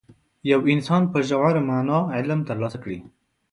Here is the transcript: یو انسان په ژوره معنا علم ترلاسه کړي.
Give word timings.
یو 0.51 0.59
انسان 0.73 1.03
په 1.11 1.19
ژوره 1.27 1.61
معنا 1.69 1.99
علم 2.15 2.39
ترلاسه 2.49 2.77
کړي. 2.83 2.99